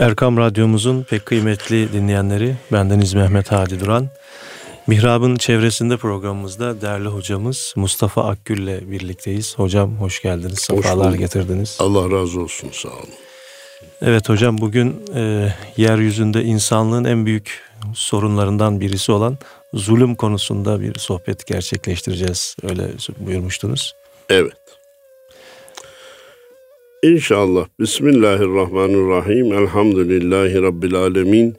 [0.00, 4.08] Erkam Radyomuzun pek kıymetli dinleyenleri, bendeniz Mehmet Hadi Duran.
[4.86, 9.58] Mihrab'ın çevresinde programımızda değerli hocamız Mustafa Akgül ile birlikteyiz.
[9.58, 11.76] Hocam hoş geldiniz, sefalar getirdiniz.
[11.80, 13.08] Allah razı olsun, sağ olun.
[14.02, 17.62] Evet hocam bugün e, yeryüzünde insanlığın en büyük
[17.94, 19.38] sorunlarından birisi olan
[19.74, 22.56] zulüm konusunda bir sohbet gerçekleştireceğiz.
[22.62, 22.88] Öyle
[23.18, 23.94] buyurmuştunuz.
[24.28, 24.79] Evet.
[27.02, 27.66] İnşallah.
[27.80, 29.52] Bismillahirrahmanirrahim.
[29.52, 31.56] Elhamdülillahi Rabbil alemin.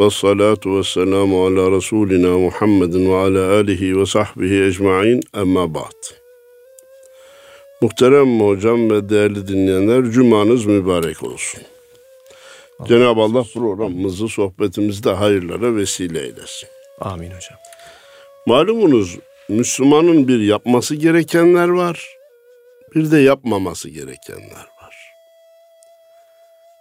[0.00, 5.20] Ve salatu ve selamu ala Resulina Muhammedin ve ala alihi ve sahbihi ecma'in.
[5.36, 6.14] Emma ba'd.
[7.82, 11.60] Muhterem hocam ve değerli dinleyenler, cumanız mübarek olsun.
[12.88, 16.68] Cenab-ı Allah programımızı, sohbetimizde hayırlara vesile eylesin.
[17.00, 17.58] Amin hocam.
[18.46, 22.16] Malumunuz Müslümanın bir yapması gerekenler var,
[22.94, 25.14] bir de yapmaması gerekenler var.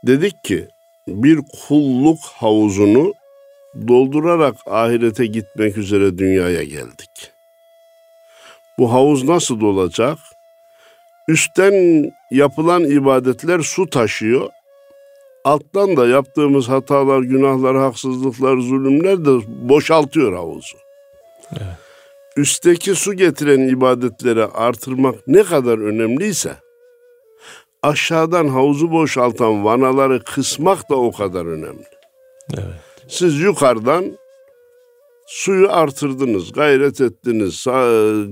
[0.04, 0.68] Dedik ki
[1.08, 3.14] bir kulluk havuzunu
[3.88, 7.32] doldurarak ahirete gitmek üzere dünyaya geldik.
[8.78, 10.18] Bu havuz nasıl dolacak?
[11.28, 14.50] Üstten yapılan ibadetler su taşıyor.
[15.44, 19.30] Alttan da yaptığımız hatalar, günahlar, haksızlıklar, zulümler de
[19.70, 20.78] boşaltıyor havuzu.
[21.52, 21.81] Evet.
[22.38, 26.56] Üstteki su getiren ibadetleri artırmak ne kadar önemliyse
[27.84, 31.86] aşağıdan havuzu boşaltan vanaları kısmak da o kadar önemli.
[32.54, 32.66] Evet.
[33.08, 34.18] Siz yukarıdan
[35.28, 37.66] suyu artırdınız, gayret ettiniz,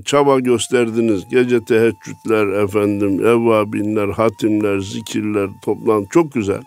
[0.04, 1.22] çaba gösterdiniz.
[1.30, 6.62] Gece teheccüdler efendim, evvabinler, hatimler, zikirler, toplan çok güzel.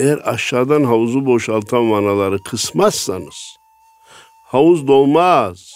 [0.00, 3.56] Eğer aşağıdan havuzu boşaltan vanaları kısmazsanız
[4.44, 5.71] havuz dolmaz.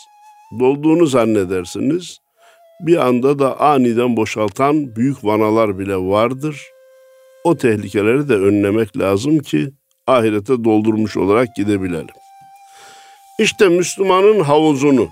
[0.60, 2.18] Dolduğunu zannedersiniz.
[2.80, 6.62] Bir anda da aniden boşaltan büyük vanalar bile vardır.
[7.44, 9.70] O tehlikeleri de önlemek lazım ki
[10.06, 12.14] ahirete doldurmuş olarak gidebilelim.
[13.38, 15.08] İşte Müslümanın havuzunu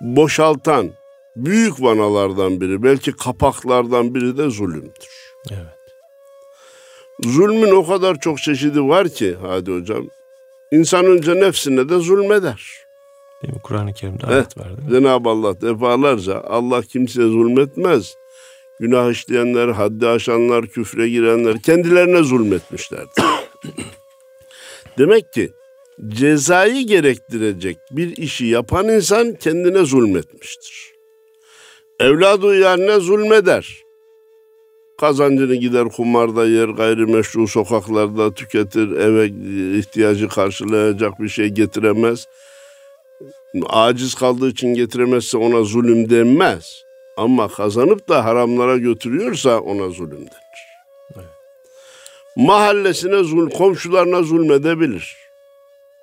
[0.00, 0.90] boşaltan
[1.36, 5.08] büyük vanalardan biri, belki kapaklardan biri de zulümdür.
[5.50, 5.78] Evet.
[7.24, 10.06] Zulmün o kadar çok çeşidi var ki hadi hocam.
[10.72, 12.87] İnsan önce nefsine de zulmeder.
[13.42, 13.60] Değil mi?
[13.62, 14.90] Kur'an-ı Kerim'de ayet var değil mi?
[14.90, 18.14] Cenab-ı Allah defalarca Allah kimseye zulmetmez.
[18.80, 23.24] Günah işleyenler, haddi aşanlar, küfre girenler kendilerine zulmetmişlerdir.
[24.98, 25.52] Demek ki
[26.08, 30.92] cezayı gerektirecek bir işi yapan insan kendine zulmetmiştir.
[32.00, 33.82] Evladı yani zulmeder.
[35.00, 39.26] Kazancını gider kumarda yer, gayrimeşru sokaklarda tüketir, eve
[39.78, 42.26] ihtiyacı karşılayacak bir şey getiremez.
[43.68, 46.82] Aciz kaldığı için getiremezse ona zulüm denmez.
[47.16, 50.58] Ama kazanıp da haramlara götürüyorsa ona zulüm denir.
[51.16, 51.24] Evet.
[52.36, 55.16] Mahallesine zul, komşularına zulmedebilir.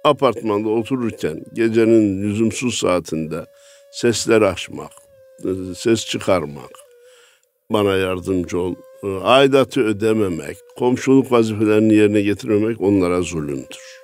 [0.04, 3.46] Apartmanda otururken gecenin lüzumsuz saatinde
[3.92, 4.92] sesler açmak,
[5.76, 6.72] ses çıkarmak,
[7.70, 8.76] bana yardımcı ol,
[9.24, 13.96] aidatı ödememek, komşuluk vazifelerini yerine getirmemek onlara zulümdür.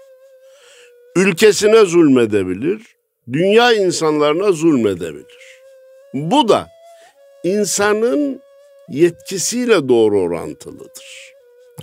[1.15, 2.81] Ülkesine zulmedebilir,
[3.33, 5.61] dünya insanlarına zulmedebilir.
[6.13, 6.67] Bu da
[7.43, 8.41] insanın
[8.89, 11.33] yetkisiyle doğru orantılıdır.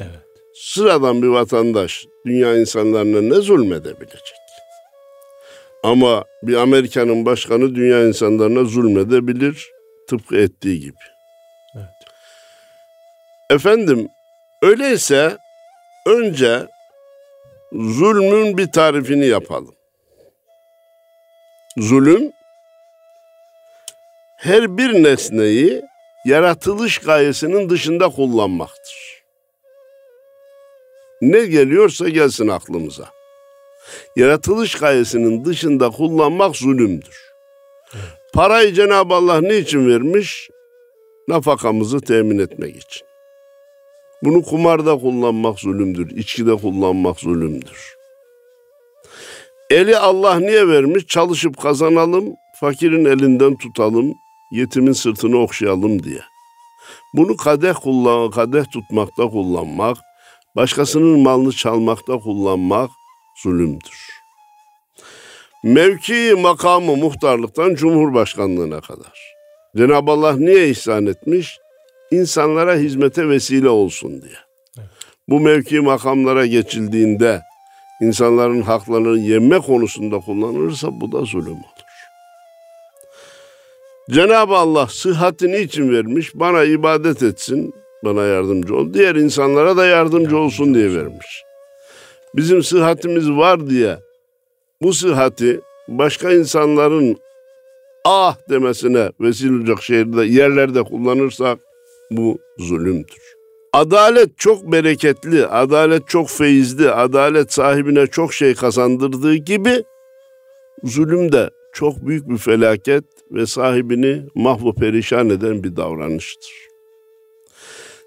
[0.01, 0.11] Evet.
[0.55, 4.39] Sıradan bir vatandaş dünya insanlarına ne zulmedebilecek?
[5.83, 9.71] Ama bir Amerika'nın başkanı dünya insanlarına zulmedebilir
[10.09, 11.05] tıpkı ettiği gibi.
[11.75, 11.85] Evet.
[13.51, 14.09] Efendim
[14.63, 15.37] öyleyse
[16.07, 16.67] önce
[17.73, 19.78] zulmün bir tarifini yapalım.
[21.79, 22.33] Zulüm
[24.37, 25.83] her bir nesneyi
[26.25, 29.23] yaratılış gayesinin dışında kullanmaktır.
[31.21, 33.09] Ne geliyorsa gelsin aklımıza.
[34.17, 37.33] Yaratılış gayesinin dışında kullanmak zulümdür.
[38.35, 40.51] Parayı Cenab-ı Allah niçin vermiş?
[41.29, 43.07] Nafakamızı temin etmek için.
[44.23, 47.98] Bunu kumarda kullanmak zulümdür, içkide kullanmak zulümdür.
[49.71, 51.07] Eli Allah niye vermiş?
[51.07, 54.15] Çalışıp kazanalım, fakirin elinden tutalım,
[54.53, 56.21] yetimin sırtını okşayalım diye.
[57.15, 59.97] Bunu kadeh kullan, kadeh tutmakta kullanmak,
[60.57, 62.91] başkasının malını çalmakta kullanmak
[63.43, 64.09] zulümdür.
[65.65, 69.35] Mevki makamı muhtarlıktan cumhurbaşkanlığına kadar.
[69.77, 71.59] Cenab-ı Allah niye ihsan etmiş?
[72.11, 74.39] İnsanlara hizmete vesile olsun diye.
[75.29, 77.41] Bu mevki makamlara geçildiğinde
[78.01, 81.79] insanların haklarını yemme konusunda kullanılırsa bu da zulüm olur.
[84.11, 87.75] Cenab-ı Allah sıhhatini için vermiş, bana ibadet etsin,
[88.05, 88.95] bana yardımcı ol.
[88.95, 91.43] Diğer insanlara da yardımcı olsun diye vermiş.
[92.37, 93.99] Bizim sıhhatimiz var diye
[94.83, 97.17] bu sıhhati başka insanların
[98.05, 101.59] ah demesine vesile olacak şehirde, yerlerde kullanırsak
[102.11, 103.38] bu zulümdür.
[103.79, 109.85] Adalet çok bereketli, adalet çok feyizli, adalet sahibine çok şey kazandırdığı gibi
[110.85, 116.53] zulüm de çok büyük bir felaket ve sahibini mahvu perişan eden bir davranıştır.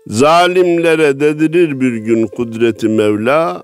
[0.07, 3.63] Zalimlere dedirir bir gün kudreti Mevla,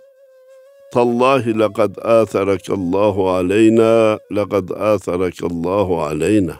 [0.94, 6.56] Tallahi lekad atharakallahu aleyna, lekad atharakallahu aleyna.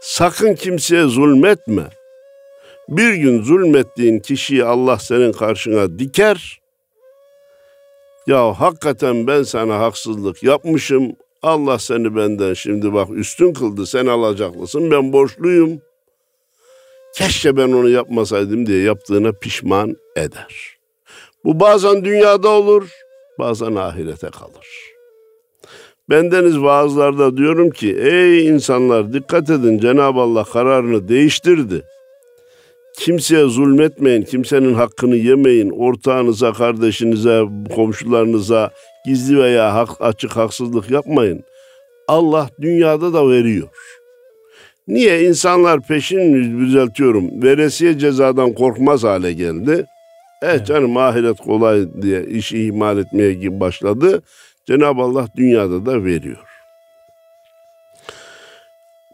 [0.00, 1.82] Sakın kimseye zulmetme.
[2.88, 6.60] Bir gün zulmettiğin kişiyi Allah senin karşına diker.
[8.26, 11.12] Ya hakikaten ben sana haksızlık yapmışım.
[11.42, 13.86] Allah seni benden şimdi bak üstün kıldı.
[13.86, 14.90] Sen alacaklısın.
[14.90, 15.80] Ben borçluyum.
[17.14, 20.76] Keşke ben onu yapmasaydım diye yaptığına pişman eder.
[21.44, 22.90] Bu bazen dünyada olur,
[23.38, 24.66] bazen ahirete kalır.
[26.10, 31.82] Bendeniz vaazlarda diyorum ki ey insanlar dikkat edin Cenab-ı Allah kararını değiştirdi.
[32.98, 37.42] Kimseye zulmetmeyin, kimsenin hakkını yemeyin, ortağınıza, kardeşinize,
[37.74, 38.70] komşularınıza
[39.06, 41.44] gizli veya hak, açık haksızlık yapmayın.
[42.08, 43.68] Allah dünyada da veriyor.
[44.88, 49.86] Niye insanlar peşin düzeltiyorum, veresiye cezadan korkmaz hale geldi.
[50.42, 54.22] Evet canım ahiret kolay diye işi ihmal etmeye gibi başladı.
[54.66, 56.45] Cenab-ı Allah dünyada da veriyor.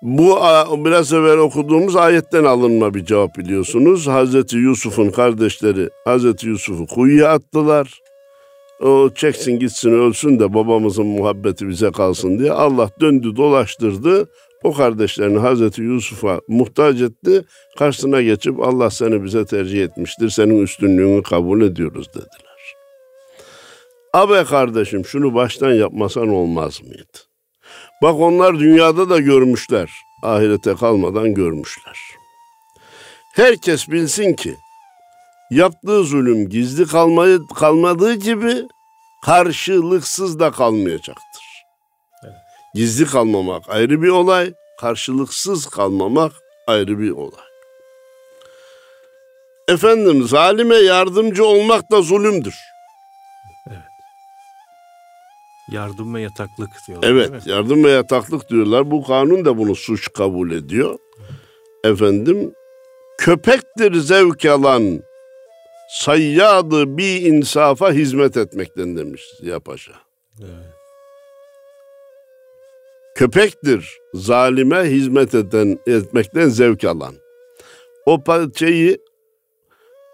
[0.03, 0.39] Bu
[0.85, 4.07] biraz evvel okuduğumuz ayetten alınma bir cevap biliyorsunuz.
[4.07, 8.01] Hazreti Yusuf'un kardeşleri Hazreti Yusuf'u kuyuya attılar.
[8.81, 14.29] O çeksin gitsin ölsün de babamızın muhabbeti bize kalsın diye Allah döndü dolaştırdı.
[14.65, 17.45] O kardeşlerini Hazreti Yusuf'a muhtaç etti.
[17.79, 20.31] Karşısına geçip Allah seni bize tercih etmiştir.
[20.31, 22.75] Senin üstünlüğünü kabul ediyoruz dediler.
[24.13, 27.32] Abi kardeşim şunu baştan yapmasan olmaz mıydı?
[28.03, 29.91] Bak onlar dünyada da görmüşler.
[30.23, 31.99] Ahirete kalmadan görmüşler.
[33.35, 34.57] Herkes bilsin ki
[35.51, 38.55] yaptığı zulüm gizli kalmayı, kalmadığı gibi
[39.25, 41.45] karşılıksız da kalmayacaktır.
[42.75, 46.33] Gizli kalmamak ayrı bir olay, karşılıksız kalmamak
[46.67, 47.47] ayrı bir olay.
[49.69, 52.55] Efendim zalime yardımcı olmak da zulümdür.
[55.73, 57.09] Yardım ve yataklık diyorlar.
[57.11, 58.91] Evet, yardım ve yataklık diyorlar.
[58.91, 60.99] Bu kanun da bunu suç kabul ediyor.
[61.85, 62.55] Efendim,
[63.19, 65.03] köpektir zevk alan,
[65.91, 69.93] sayyadı bir insafa hizmet etmekten demiş Ziya Paşa.
[70.41, 70.51] Evet.
[73.15, 77.15] Köpektir zalime hizmet eden, etmekten zevk alan.
[78.07, 78.19] O
[78.57, 78.99] şeyi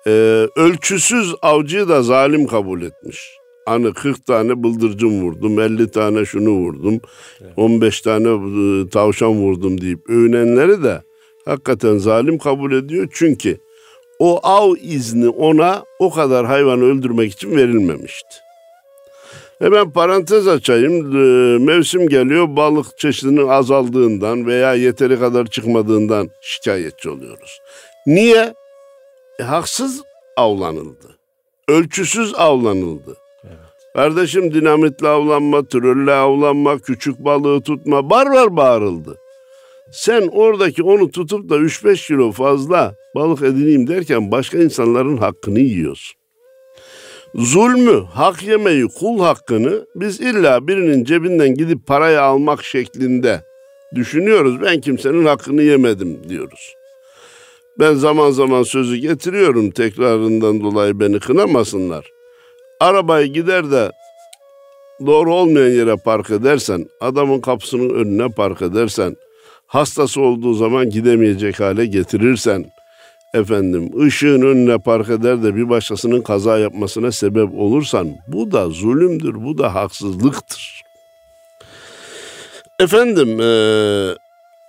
[0.06, 0.10] e,
[0.56, 3.37] ölçüsüz avcıyı da zalim kabul etmiş.
[3.68, 7.00] Hani 40 tane bıldırcın vurdum, 50 tane şunu vurdum,
[7.40, 7.52] evet.
[7.56, 11.02] 15 tane e, tavşan vurdum deyip övünenleri de
[11.44, 13.08] hakikaten zalim kabul ediyor.
[13.12, 13.58] Çünkü
[14.18, 18.36] o av izni ona o kadar hayvanı öldürmek için verilmemişti.
[19.58, 21.16] Hemen parantez açayım.
[21.16, 27.60] E, mevsim geliyor balık çeşidinin azaldığından veya yeteri kadar çıkmadığından şikayetçi oluyoruz.
[28.06, 28.54] Niye?
[29.40, 30.02] E, haksız
[30.36, 31.18] avlanıldı.
[31.68, 33.16] Ölçüsüz avlanıldı.
[33.98, 39.16] Kardeşim dinamitle avlanma, trolle avlanma, küçük balığı tutma, bar var bağırıldı.
[39.92, 46.16] Sen oradaki onu tutup da 3-5 kilo fazla balık edineyim derken başka insanların hakkını yiyorsun.
[47.34, 53.42] Zulmü, hak yemeyi, kul hakkını biz illa birinin cebinden gidip parayı almak şeklinde
[53.94, 54.62] düşünüyoruz.
[54.62, 56.74] Ben kimsenin hakkını yemedim diyoruz.
[57.78, 62.17] Ben zaman zaman sözü getiriyorum tekrarından dolayı beni kınamasınlar.
[62.80, 63.92] Arabayı gider de
[65.06, 69.16] doğru olmayan yere park edersen, adamın kapısının önüne park edersen,
[69.66, 72.64] hastası olduğu zaman gidemeyecek hale getirirsen,
[73.34, 79.34] efendim ışığın önüne park eder de bir başkasının kaza yapmasına sebep olursan bu da zulümdür,
[79.34, 80.82] bu da haksızlıktır.
[82.80, 84.14] Efendim, e,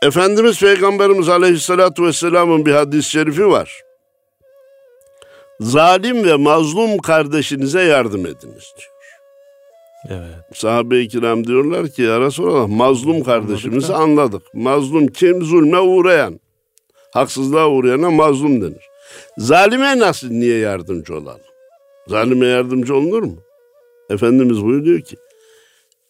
[0.01, 3.88] Efendimiz Peygamberimiz Aleyhisselatü Vesselam'ın bir hadis-i şerifi var
[5.59, 8.89] zalim ve mazlum kardeşinize yardım ediniz diyor.
[10.09, 10.35] Evet.
[10.53, 14.41] Sahabe-i kiram diyorlar ki ya Resulallah mazlum kardeşimizi anladık.
[14.53, 15.41] Mazlum kim?
[15.43, 16.39] Zulme uğrayan.
[17.13, 18.89] Haksızlığa uğrayana mazlum denir.
[19.37, 21.41] Zalime nasıl niye yardımcı olalım?
[22.07, 23.37] Zalime yardımcı olunur mu?
[24.09, 25.15] Efendimiz buyuruyor ki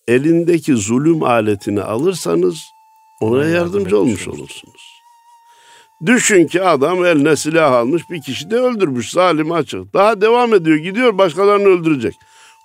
[0.08, 2.60] elindeki zulüm aletini alırsanız
[3.22, 4.89] ona yardımcı olmuş olursunuz.
[6.06, 9.94] Düşün ki adam eline silah almış bir kişi de öldürmüş zalim açık.
[9.94, 12.14] Daha devam ediyor gidiyor başkalarını öldürecek.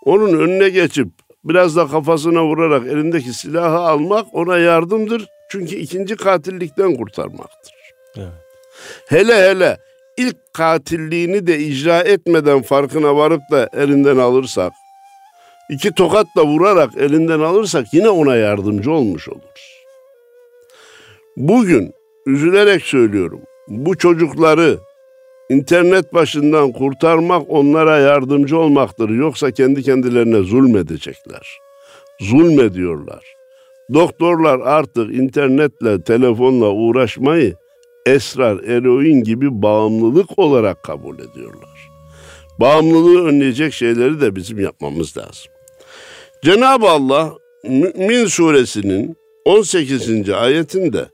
[0.04, 1.08] Onun önüne geçip
[1.44, 5.26] biraz da kafasına vurarak elindeki silahı almak ona yardımdır.
[5.50, 7.74] Çünkü ikinci katillikten kurtarmaktır.
[8.16, 8.28] Evet.
[9.08, 9.78] Hele hele
[10.16, 14.72] ilk katilliğini de icra etmeden farkına varıp da elinden alırsak,
[15.70, 19.84] iki tokatla vurarak elinden alırsak yine ona yardımcı olmuş oluruz.
[21.36, 21.94] Bugün
[22.26, 23.40] üzülerek söylüyorum.
[23.68, 24.78] Bu çocukları
[25.50, 29.08] internet başından kurtarmak onlara yardımcı olmaktır.
[29.08, 31.58] Yoksa kendi kendilerine zulmedecekler.
[32.20, 33.24] Zulmediyorlar.
[33.94, 37.54] Doktorlar artık internetle, telefonla uğraşmayı
[38.06, 41.90] esrar, eroin gibi bağımlılık olarak kabul ediyorlar.
[42.60, 45.52] Bağımlılığı önleyecek şeyleri de bizim yapmamız lazım.
[46.42, 47.32] Cenab-ı Allah
[47.64, 50.30] Mü'min suresinin 18.
[50.30, 51.06] ayetinde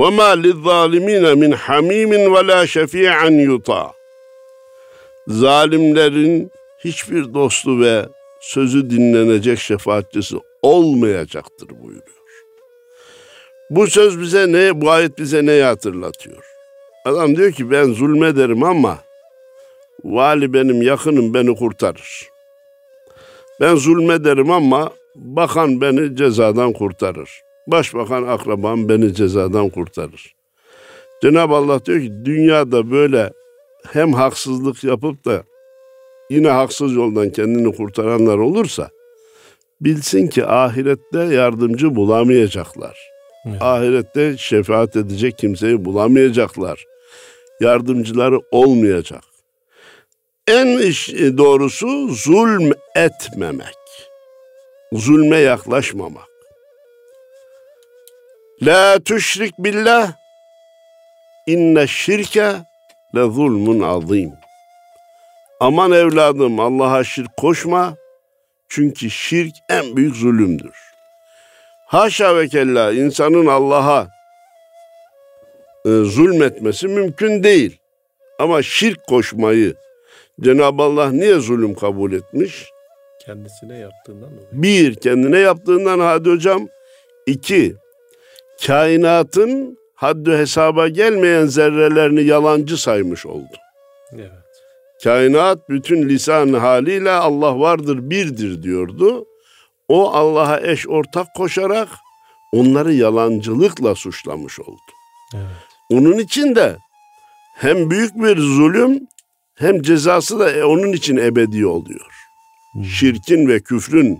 [0.00, 3.90] وَمَا لِلظَّالِمِينَ مِنْ حَمِيمٍ وَلَا شَفِيعًا يُطَى
[5.28, 6.50] Zalimlerin
[6.84, 8.06] hiçbir dostu ve
[8.40, 12.18] sözü dinlenecek şefaatçisi olmayacaktır buyuruyor.
[13.70, 16.44] Bu söz bize ne, bu ayet bize neyi hatırlatıyor?
[17.04, 18.98] Adam diyor ki ben zulmederim ama
[20.04, 22.28] vali benim yakınım beni kurtarır.
[23.60, 27.42] Ben zulmederim ama bakan beni cezadan kurtarır.
[27.67, 30.35] Başbakan akrabam beni cezadan kurtarır.
[31.21, 33.31] Cenab-ı Allah diyor ki dünyada böyle
[33.91, 35.43] hem haksızlık yapıp da
[36.29, 38.89] yine haksız yoldan kendini kurtaranlar olursa
[39.81, 42.97] bilsin ki ahirette yardımcı bulamayacaklar.
[43.45, 43.61] Evet.
[43.61, 46.85] Ahirette şefaat edecek kimseyi bulamayacaklar.
[47.61, 49.23] Yardımcıları olmayacak.
[50.47, 53.75] En iş doğrusu zulm etmemek.
[54.93, 56.32] Zulme yaklaşmamak.
[58.65, 60.13] La tüşrik billah
[61.47, 62.51] inne şirke
[63.15, 64.31] le zulmun azim.
[65.59, 67.95] Aman evladım Allah'a şirk koşma
[68.69, 70.75] çünkü şirk en büyük zulümdür.
[71.87, 74.07] Haşa ve kella insanın Allah'a
[75.85, 77.79] e, zulmetmesi mümkün değil.
[78.39, 79.75] Ama şirk koşmayı
[80.41, 82.65] Cenab-ı Allah niye zulüm kabul etmiş?
[83.25, 84.47] Kendisine yaptığından dolayı.
[84.51, 86.67] Bir, kendine yaptığından hadi hocam.
[87.25, 87.75] İki,
[88.65, 93.57] kainatın haddü hesaba gelmeyen zerrelerini yalancı saymış oldu.
[94.13, 94.31] Evet.
[95.03, 99.25] Kainat bütün lisan haliyle Allah vardır birdir diyordu.
[99.87, 101.89] O Allah'a eş ortak koşarak
[102.51, 104.91] onları yalancılıkla suçlamış oldu.
[105.35, 105.45] Evet.
[105.91, 106.77] Onun için de
[107.55, 109.07] hem büyük bir zulüm
[109.55, 112.11] hem cezası da e, onun için ebedi oluyor.
[112.73, 112.83] Hmm.
[112.83, 114.19] Şirkin ve küfrün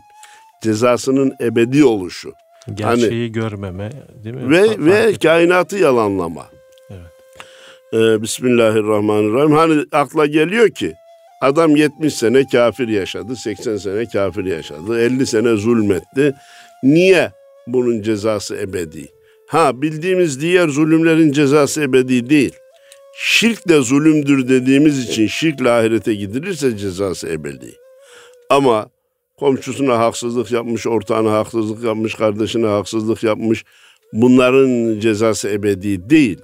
[0.63, 2.32] cezasının ebedi oluşu.
[2.74, 3.89] Gerçeği hani, görmeme
[4.24, 4.50] değil mi?
[4.50, 5.15] Ve Fark ve etmem.
[5.15, 6.50] kainatı yalanlama.
[6.89, 7.01] Evet.
[7.93, 9.51] Ee, Bismillahirrahmanirrahim.
[9.51, 10.93] Hani akla geliyor ki
[11.41, 16.34] adam 70 sene kafir yaşadı, 80 sene kafir yaşadı, 50 sene zulmetti.
[16.84, 17.32] Niye
[17.67, 19.08] bunun cezası ebedi?
[19.48, 22.53] Ha bildiğimiz diğer zulümlerin cezası ebedi değil.
[23.17, 27.75] Şirk de zulümdür dediğimiz için şirkle ahirete gidilirse cezası ebedi.
[28.50, 28.89] Ama
[29.43, 33.63] komşusuna haksızlık yapmış, ortağına haksızlık yapmış, kardeşine haksızlık yapmış.
[34.13, 36.41] Bunların cezası ebedi değil.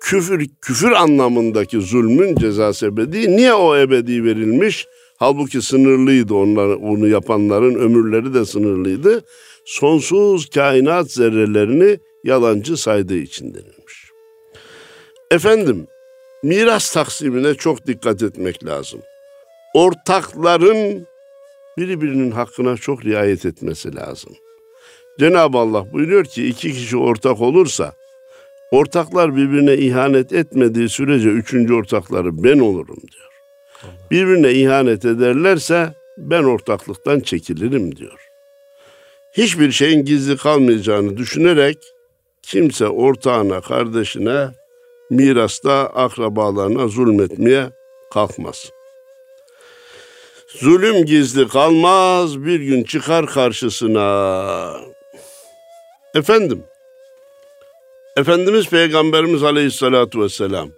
[0.00, 3.36] Küfür küfür anlamındaki zulmün cezası ebedi.
[3.36, 4.86] Niye o ebedi verilmiş?
[5.16, 9.24] Halbuki sınırlıydı onlar onu yapanların ömürleri de sınırlıydı.
[9.64, 14.10] Sonsuz kainat zerrelerini yalancı saydığı için denilmiş.
[15.30, 15.86] Efendim,
[16.42, 19.00] miras taksimine çok dikkat etmek lazım.
[19.74, 21.06] Ortakların
[21.78, 24.32] birbirinin hakkına çok riayet etmesi lazım.
[25.20, 27.92] Cenab-ı Allah buyuruyor ki iki kişi ortak olursa
[28.70, 33.30] ortaklar birbirine ihanet etmediği sürece üçüncü ortakları ben olurum diyor.
[34.10, 38.28] Birbirine ihanet ederlerse ben ortaklıktan çekilirim diyor.
[39.36, 41.78] Hiçbir şeyin gizli kalmayacağını düşünerek
[42.42, 44.48] kimse ortağına, kardeşine,
[45.10, 47.70] mirasta akrabalarına zulmetmeye
[48.12, 48.70] kalkmasın.
[50.60, 54.76] Zulüm gizli kalmaz, bir gün çıkar karşısına.
[56.14, 56.64] Efendim,
[58.16, 60.68] Efendimiz Peygamberimiz Aleyhisselatü Vesselam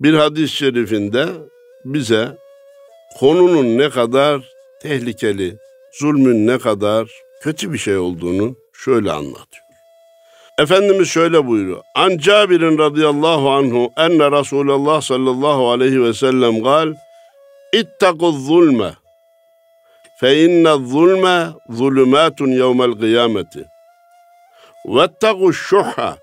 [0.00, 1.26] bir hadis-i şerifinde
[1.84, 2.28] bize
[3.18, 4.40] konunun ne kadar
[4.82, 5.56] tehlikeli,
[5.92, 7.10] zulmün ne kadar
[7.42, 9.64] kötü bir şey olduğunu şöyle anlatıyor.
[10.58, 11.82] Efendimiz şöyle buyuruyor.
[11.94, 16.94] An Cabir'in radıyallahu anhu enne Resulullah sallallahu aleyhi ve sellem gal
[20.22, 23.66] İnne zulme zulümatun yevmel kıyameti.
[24.86, 26.18] Vettaku şuhha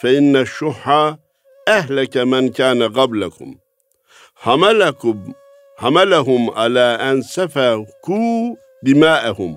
[0.00, 1.18] fe inne şuha
[1.66, 3.58] ehleke men kâne qablekum.
[4.34, 5.34] Hamelekum
[5.76, 9.56] hamelehum ala en sefeku dimâehum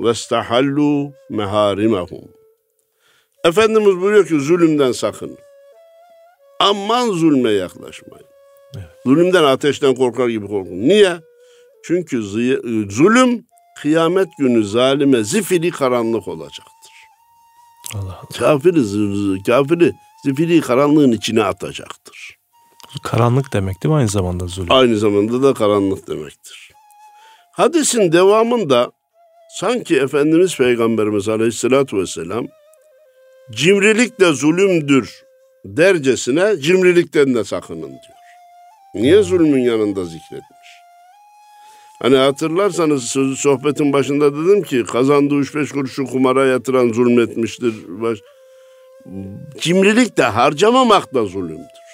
[0.00, 2.24] ve istahallu meharimehum.
[3.44, 5.38] Efendimiz buyuruyor ki zulümden sakın.
[6.60, 8.33] Aman zulme yaklaşmayın.
[8.76, 8.86] Evet.
[9.06, 10.72] Zulümden ateşten korkar gibi korkun.
[10.80, 11.16] Niye?
[11.84, 13.46] Çünkü zı- zulüm
[13.82, 16.92] kıyamet günü zalime zifiri karanlık olacaktır.
[17.94, 18.28] Allah Allah.
[18.38, 18.82] Kafiri,
[19.46, 19.92] kafiri
[20.24, 22.36] zifiri karanlığın içine atacaktır.
[23.02, 24.72] Karanlık demek değil mi aynı zamanda zulüm?
[24.72, 26.70] Aynı zamanda da karanlık demektir.
[27.52, 28.92] Hadisin devamında
[29.60, 32.46] sanki Efendimiz Peygamberimiz Aleyhisselatü Vesselam
[33.50, 35.22] cimrilik de zulümdür
[35.64, 38.13] dercesine cimrilikten de sakının diyor.
[38.94, 40.68] Niye zulmün yanında zikretmiş?
[42.02, 47.74] Hani hatırlarsanız sözü sohbetin başında dedim ki kazandığı 3-5 kuruşu kumara yatıran zulmetmiştir.
[47.88, 48.18] Baş...
[49.58, 51.84] Cimrilik de harcamamak da zulümdür.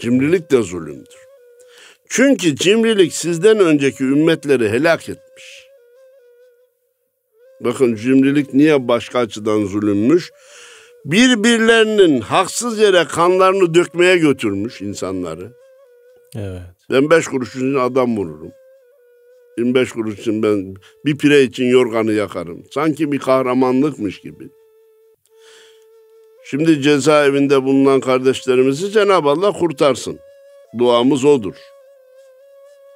[0.00, 1.20] Cimrilik de zulümdür.
[2.08, 5.66] Çünkü cimrilik sizden önceki ümmetleri helak etmiş.
[7.60, 10.30] Bakın cimrilik niye başka açıdan zulümmüş?
[11.04, 15.52] Birbirlerinin haksız yere kanlarını dökmeye götürmüş insanları.
[16.36, 16.62] Evet.
[16.90, 18.52] Ben beş kuruş için adam vururum.
[19.58, 22.64] 25 kuruş için ben bir pire için yorganı yakarım.
[22.70, 24.48] Sanki bir kahramanlıkmış gibi.
[26.44, 30.18] Şimdi cezaevinde bulunan kardeşlerimizi Cenab-ı Allah kurtarsın.
[30.78, 31.54] Duamız odur.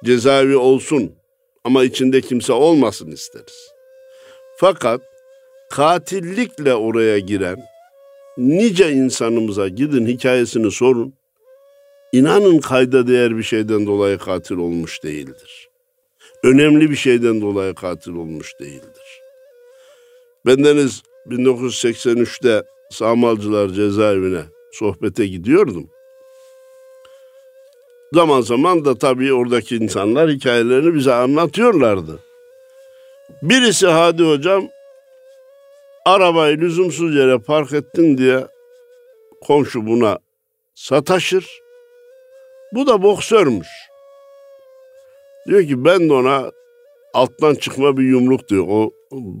[0.03, 1.15] Cezaevi olsun
[1.63, 3.71] ama içinde kimse olmasın isteriz.
[4.57, 5.01] Fakat
[5.69, 7.57] katillikle oraya giren
[8.37, 11.13] nice insanımıza gidin hikayesini sorun.
[12.11, 15.69] İnanın kayda değer bir şeyden dolayı katil olmuş değildir.
[16.43, 19.21] Önemli bir şeyden dolayı katil olmuş değildir.
[20.45, 25.89] Bendeniz 1983'te Samalcılar cezaevine sohbete gidiyordum.
[28.13, 32.19] Zaman zaman da tabii oradaki insanlar hikayelerini bize anlatıyorlardı.
[33.41, 34.67] Birisi Hadi hocam
[36.05, 38.47] arabayı lüzumsuz yere park ettin diye
[39.41, 40.19] komşu buna
[40.75, 41.59] sataşır.
[42.73, 43.67] Bu da boksörmüş.
[45.47, 46.51] Diyor ki ben de ona
[47.13, 48.65] alttan çıkma bir yumruk diyor.
[48.69, 48.91] O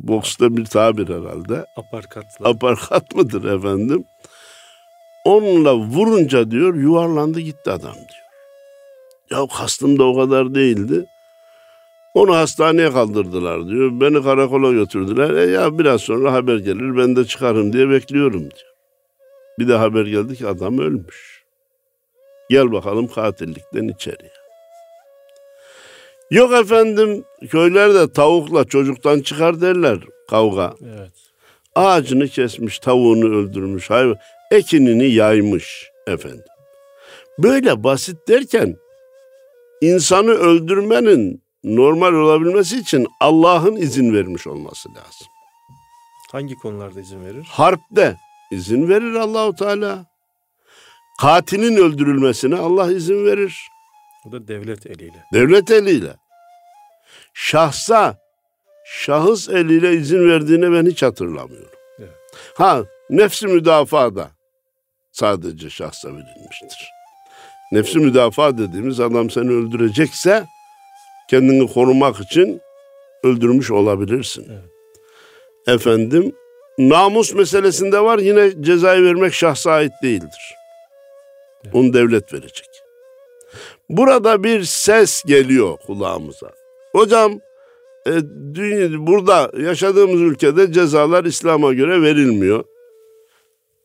[0.03, 1.65] boksta bir tabir herhalde.
[1.77, 2.49] Aparkatla.
[2.49, 4.03] Aparkat mıdır efendim?
[5.25, 8.25] Onunla vurunca diyor yuvarlandı gitti adam diyor.
[9.31, 11.05] Ya kastım da o kadar değildi.
[12.15, 13.91] Onu hastaneye kaldırdılar diyor.
[13.91, 15.29] Beni karakola götürdüler.
[15.29, 18.73] E ya biraz sonra haber gelir ben de çıkarım diye bekliyorum diyor.
[19.59, 21.43] Bir de haber geldi ki adam ölmüş.
[22.49, 24.31] Gel bakalım katillikten içeriye.
[26.31, 29.97] Yok efendim köylerde tavukla çocuktan çıkar derler
[30.29, 30.73] kavga.
[30.83, 31.11] Evet.
[31.75, 34.17] Ağacını kesmiş, tavuğunu öldürmüş, hayvan,
[34.51, 36.45] ekinini yaymış efendim.
[37.39, 38.75] Böyle basit derken
[39.81, 45.27] insanı öldürmenin normal olabilmesi için Allah'ın izin vermiş olması lazım.
[46.31, 47.47] Hangi konularda izin verir?
[47.49, 48.17] Harpte
[48.51, 50.05] izin verir Allahu Teala.
[51.21, 53.69] Katilin öldürülmesine Allah izin verir.
[54.27, 55.23] O da devlet eliyle.
[55.33, 56.15] Devlet eliyle.
[57.33, 58.17] Şahsa,
[58.85, 61.69] şahıs eliyle izin verdiğini ben hiç hatırlamıyorum.
[61.99, 62.09] Evet.
[62.55, 64.31] Ha, nefsi müdafaa da
[65.11, 66.89] sadece şahsa verilmiştir.
[67.71, 70.45] Nefsi müdafaa dediğimiz adam seni öldürecekse
[71.29, 72.61] kendini korumak için
[73.23, 74.47] öldürmüş olabilirsin.
[74.49, 74.75] Evet.
[75.67, 76.35] Efendim,
[76.77, 80.55] namus meselesinde var yine cezayı vermek şahsa ait değildir.
[81.73, 82.69] Onu devlet verecek.
[83.89, 86.51] Burada bir ses geliyor kulağımıza.
[86.91, 87.39] Hocam
[88.07, 88.11] e,
[89.07, 92.63] burada yaşadığımız ülkede cezalar İslam'a göre verilmiyor.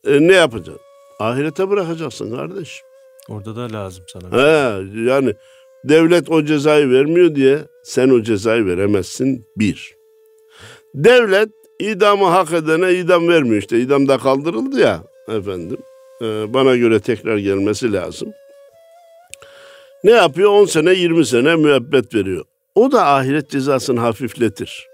[0.07, 0.81] E, ne yapacağız?
[1.19, 2.83] Ahirete bırakacaksın kardeş.
[3.29, 4.33] Orada da lazım sana.
[4.33, 5.35] He, yani
[5.85, 9.95] devlet o cezayı vermiyor diye sen o cezayı veremezsin bir.
[10.95, 13.81] Devlet idamı hak edene idam vermiyor işte.
[13.81, 15.79] İdam da kaldırıldı ya efendim.
[16.23, 18.33] E, bana göre tekrar gelmesi lazım.
[20.05, 20.51] Ne yapıyor?
[20.51, 22.45] 10 sene 20 sene müebbet veriyor.
[22.75, 24.89] O da ahiret cezasını hafifletir.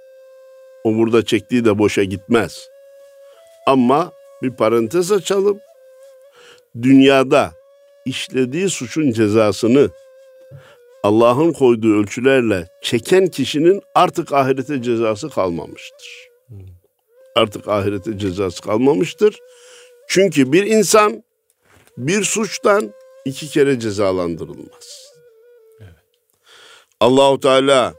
[0.85, 2.69] O burada çektiği de boşa gitmez.
[3.67, 5.59] Ama bir parantez açalım.
[6.83, 7.53] Dünyada
[8.05, 9.91] işlediği suçun cezasını
[11.07, 16.29] Allah'ın koyduğu ölçülerle çeken kişinin artık ahirete cezası kalmamıştır.
[17.35, 19.39] Artık ahirete cezası kalmamıştır.
[20.09, 21.23] Çünkü bir insan
[21.97, 22.93] bir suçtan
[23.25, 25.13] iki kere cezalandırılmaz.
[27.01, 27.95] Allahu Teala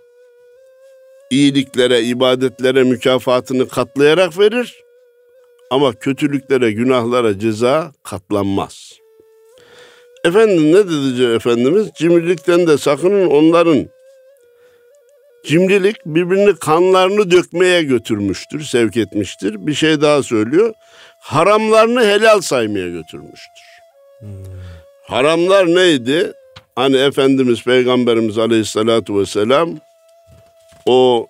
[1.29, 4.83] iyiliklere, ibadetlere mükafatını katlayarak verir.
[5.69, 8.99] Ama kötülüklere, günahlara ceza katlanmaz.
[10.27, 11.87] Efendim ne dedi Efendimiz?
[11.95, 13.89] Cimrilikten de sakının onların.
[15.45, 19.67] Cimrilik birbirini kanlarını dökmeye götürmüştür, sevk etmiştir.
[19.67, 20.73] Bir şey daha söylüyor.
[21.19, 23.63] Haramlarını helal saymaya götürmüştür.
[24.19, 24.29] Hmm.
[25.03, 26.33] Haramlar neydi?
[26.75, 29.69] Hani Efendimiz Peygamberimiz Aleyhisselatü Vesselam
[30.85, 31.27] o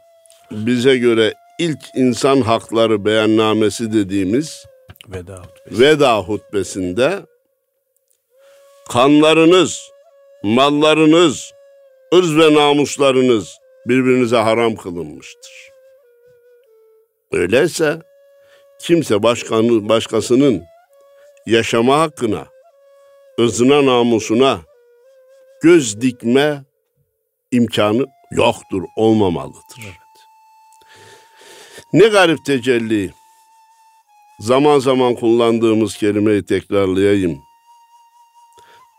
[0.52, 4.66] bize göre ilk insan hakları beyannamesi dediğimiz
[5.08, 5.82] veda, hutbesi.
[5.82, 7.20] veda hutbesinde
[8.90, 9.92] kanlarınız,
[10.44, 11.52] mallarınız,
[12.16, 15.52] ırz ve namuslarınız birbirinize haram kılınmıştır.
[17.32, 18.02] Öyleyse
[18.82, 20.64] kimse başkanı, başkasının
[21.46, 22.48] yaşama hakkına,
[23.40, 24.60] ırzına, namusuna
[25.64, 26.64] göz dikme
[27.52, 29.82] imkanı yoktur, olmamalıdır.
[29.84, 29.96] Evet.
[31.94, 33.14] Ne garip tecelli.
[34.40, 37.47] Zaman zaman kullandığımız kelimeyi tekrarlayayım.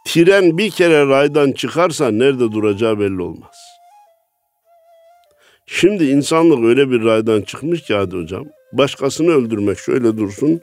[0.09, 3.57] Tren bir kere raydan çıkarsa nerede duracağı belli olmaz.
[5.67, 8.45] Şimdi insanlık öyle bir raydan çıkmış ki hadi hocam.
[8.73, 10.61] Başkasını öldürmek şöyle dursun.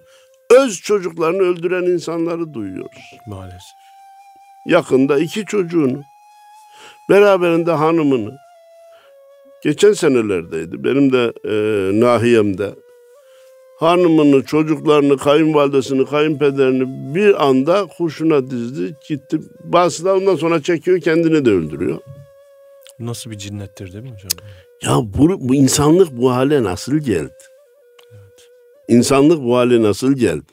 [0.51, 3.01] Öz çocuklarını öldüren insanları duyuyoruz.
[3.27, 3.61] Maalesef.
[4.67, 6.01] Yakında iki çocuğunu,
[7.09, 8.37] beraberinde hanımını,
[9.63, 10.83] geçen senelerdeydi.
[10.83, 11.55] Benim de e,
[11.99, 12.75] nahiyemde
[13.75, 19.39] hanımını, çocuklarını, kayınvalidesini, kayınpederini bir anda kurşuna dizdi, gitti.
[19.63, 21.99] Bazısı da ondan sonra çekiyor, kendini de öldürüyor.
[22.99, 24.29] Nasıl bir cinnettir değil mi hocam?
[24.81, 27.33] Ya bu, bu insanlık bu hale nasıl geldi?
[28.11, 28.49] Evet.
[28.87, 30.51] İnsanlık bu hale nasıl geldi?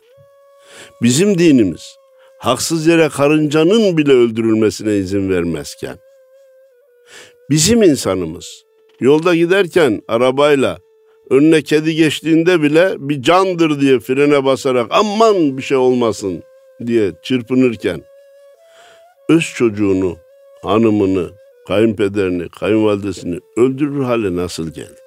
[1.03, 1.97] Bizim dinimiz
[2.39, 5.99] haksız yere karıncanın bile öldürülmesine izin vermezken
[7.51, 8.65] bizim insanımız
[9.03, 10.79] Yolda giderken arabayla
[11.33, 16.43] önüne kedi geçtiğinde bile bir candır diye frene basarak aman bir şey olmasın
[16.87, 18.03] diye çırpınırken
[19.29, 20.17] öz çocuğunu,
[20.63, 21.31] hanımını,
[21.67, 25.01] kayınpederini, kayınvalidesini öldürür hale nasıl geldi?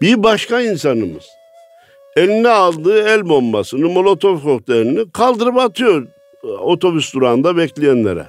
[0.00, 1.24] Bir başka insanımız
[2.16, 6.06] eline aldığı el bombasını, molotof kokteylini kaldırıp atıyor
[6.42, 8.26] otobüs durağında bekleyenlere.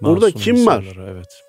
[0.00, 0.84] Masum Burada kim var?
[1.12, 1.42] Evet.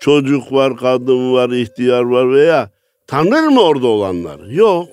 [0.00, 2.70] Çocuk var, kadın var, ihtiyar var veya
[3.06, 4.38] tanır mı orada olanlar?
[4.50, 4.88] Yok.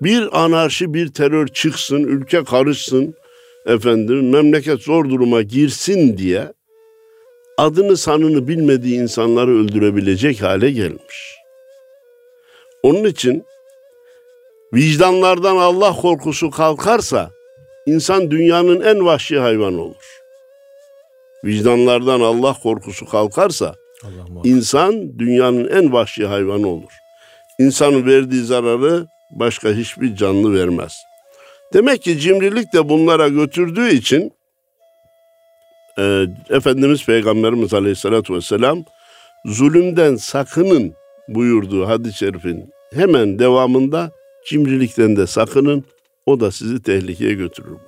[0.00, 3.14] Bir anarşi, bir terör çıksın, ülke karışsın,
[3.66, 6.52] efendim memleket zor duruma girsin diye
[7.58, 11.34] adını sanını bilmediği insanları öldürebilecek hale gelmiş.
[12.82, 13.44] Onun için
[14.74, 17.30] vicdanlardan Allah korkusu kalkarsa
[17.86, 20.23] insan dünyanın en vahşi hayvanı olur
[21.44, 26.92] vicdanlardan Allah korkusu kalkarsa Allah insan dünyanın en vahşi hayvanı olur.
[27.58, 30.92] İnsanın verdiği zararı başka hiçbir canlı vermez.
[31.72, 34.32] Demek ki cimrilik de bunlara götürdüğü için
[35.98, 38.84] e, Efendimiz Peygamberimiz Aleyhisselatü Vesselam
[39.46, 40.94] zulümden sakının
[41.28, 44.10] buyurduğu hadis-i şerifin hemen devamında
[44.48, 45.84] cimrilikten de sakının
[46.26, 47.78] o da sizi tehlikeye götürür.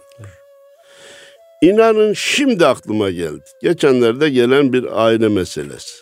[1.62, 3.44] İnanın şimdi aklıma geldi.
[3.62, 5.96] Geçenlerde gelen bir aile meselesi.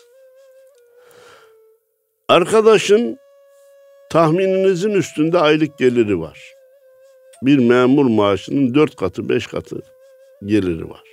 [2.29, 3.17] Arkadaşın
[4.09, 6.39] tahmininizin üstünde aylık geliri var.
[7.41, 9.81] Bir memur maaşının dört katı, beş katı
[10.45, 11.03] geliri var.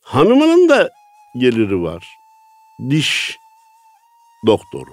[0.00, 0.90] Hanımının da
[1.38, 2.06] geliri var.
[2.90, 3.36] Diş
[4.46, 4.92] doktoru.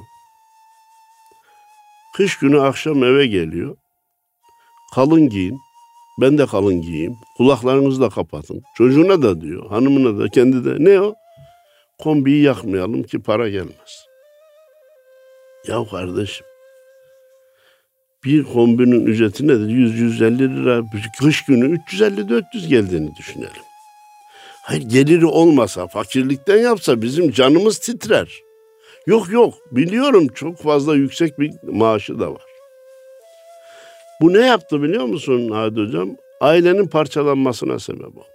[2.16, 3.78] Kış günü akşam eve geliyor.
[4.96, 5.60] Kalın giyin,
[6.22, 7.16] ben de kalın giyeyim.
[7.38, 8.62] Kulaklarınızı da kapatın.
[8.78, 9.70] Çocuğuna da diyor.
[9.70, 10.76] Hanımına da kendi de.
[10.80, 11.14] Ne o?
[12.00, 14.06] Kombiyi yakmayalım ki para gelmez.
[15.68, 16.46] Ya kardeşim.
[18.26, 19.68] Bir kombinin ücreti nedir?
[19.68, 20.84] 100-150 lira.
[21.20, 23.64] Kış günü 350-400 geldiğini düşünelim.
[24.64, 28.42] Hayır geliri olmasa, fakirlikten yapsa bizim canımız titrer.
[29.08, 32.53] Yok yok biliyorum çok fazla yüksek bir maaşı da var.
[34.22, 36.18] Bu ne yaptı biliyor musun Hadi Hocam?
[36.42, 38.26] Ailenin parçalanmasına sebep oldu.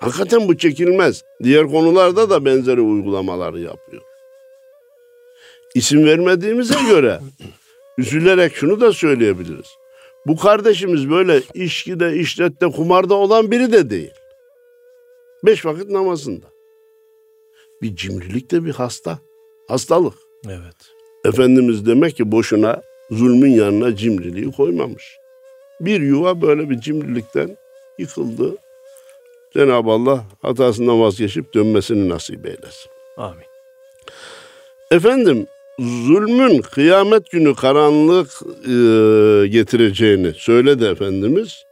[0.00, 1.22] Hakikaten bu çekilmez.
[1.42, 4.02] Diğer konularda da benzeri uygulamaları yapıyor.
[5.74, 7.20] İsim vermediğimize göre
[7.98, 9.76] üzülerek şunu da söyleyebiliriz.
[10.26, 14.12] Bu kardeşimiz böyle işkide, işlette, kumarda olan biri de değil.
[15.44, 16.46] Beş vakit namazında.
[17.82, 19.18] Bir cimrilik de bir hasta.
[19.68, 20.14] Hastalık.
[20.46, 20.76] Evet.
[21.24, 25.18] Efendimiz demek ki boşuna zulmün yanına cimriliği koymamış.
[25.80, 27.56] Bir yuva böyle bir cimrilikten
[27.98, 28.56] yıkıldı.
[29.54, 32.90] Cenab-ı Allah hatasından vazgeçip dönmesini nasip eylesin.
[33.16, 33.46] Amin.
[34.90, 35.46] Efendim
[35.78, 38.28] zulmün kıyamet günü karanlık
[38.64, 41.66] e, getireceğini söyledi Efendimiz.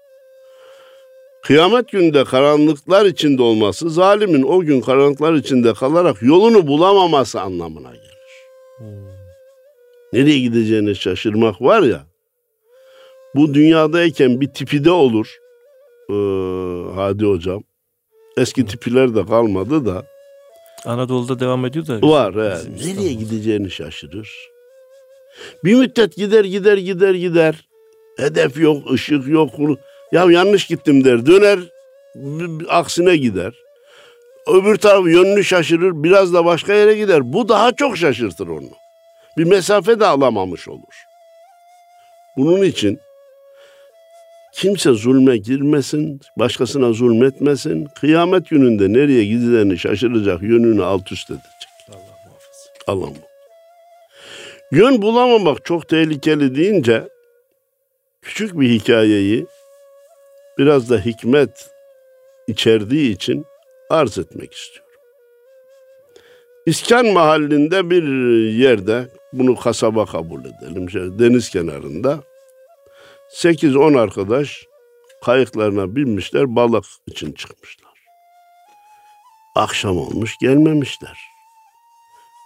[1.43, 8.19] Kıyamet günde karanlıklar içinde olması, zalimin o gün karanlıklar içinde kalarak yolunu bulamaması anlamına gelir.
[8.79, 9.14] Hmm.
[10.15, 12.07] Nereye gideceğini şaşırmak var ya,
[13.35, 15.37] bu dünyadayken bir tipi de olur.
[16.11, 16.15] Ee,
[16.95, 17.63] Hadi hocam.
[18.37, 20.07] Eski tipiler de kalmadı da.
[20.85, 22.03] Anadolu'da devam ediyor da.
[22.03, 22.35] Var.
[22.35, 22.59] He.
[22.87, 24.31] Nereye gideceğini şaşırır.
[25.65, 27.69] Bir müddet gider gider gider gider.
[28.17, 29.51] Hedef yok, ışık yok.
[30.13, 31.27] Ya yanlış gittim der.
[31.27, 31.59] Döner
[32.69, 33.55] aksine gider.
[34.47, 35.93] Öbür taraf yönünü şaşırır.
[35.95, 37.33] Biraz da başka yere gider.
[37.33, 38.69] Bu daha çok şaşırtır onu.
[39.37, 41.05] Bir mesafe de alamamış olur.
[42.37, 43.01] Bunun için
[44.53, 47.85] kimse zulme girmesin, başkasına zulmetmesin.
[47.85, 51.45] Kıyamet gününde nereye gideceğini şaşıracak, yönünü alt üst edecek.
[51.89, 52.71] Allah muhafaza.
[52.87, 53.35] Allah muhafaza.
[54.73, 57.09] Yön bulamamak çok tehlikeli deyince
[58.23, 59.47] küçük bir hikayeyi
[60.59, 61.71] biraz da hikmet
[62.47, 63.45] içerdiği için
[63.91, 64.85] arz etmek istiyorum.
[66.67, 68.03] İskan mahallinde bir
[68.53, 72.21] yerde, bunu kasaba kabul edelim, şey, deniz kenarında
[73.31, 74.67] 8-10 arkadaş
[75.25, 77.93] kayıklarına binmişler, balık için çıkmışlar.
[79.55, 81.19] Akşam olmuş gelmemişler.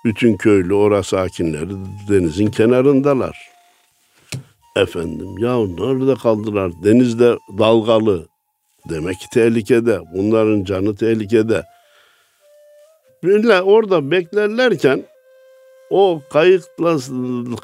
[0.05, 1.71] Bütün köylü, orası sakinleri
[2.09, 3.39] denizin kenarındalar.
[4.77, 6.73] Efendim ya nerede kaldılar?
[6.85, 8.27] Denizde dalgalı.
[8.89, 10.01] Demek ki tehlikede.
[10.15, 11.63] Bunların canı tehlikede.
[13.25, 15.05] Böyle orada beklerlerken
[15.91, 16.99] o kayıkla